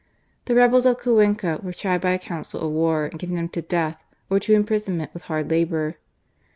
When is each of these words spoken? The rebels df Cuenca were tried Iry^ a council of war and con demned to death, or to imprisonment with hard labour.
The 0.45 0.55
rebels 0.55 0.87
df 0.87 0.97
Cuenca 1.01 1.59
were 1.61 1.73
tried 1.73 2.01
Iry^ 2.01 2.15
a 2.15 2.17
council 2.17 2.61
of 2.61 2.71
war 2.71 3.05
and 3.05 3.19
con 3.19 3.29
demned 3.35 3.53
to 3.53 3.61
death, 3.61 4.03
or 4.31 4.39
to 4.39 4.55
imprisonment 4.55 5.13
with 5.13 5.25
hard 5.25 5.51
labour. 5.51 5.97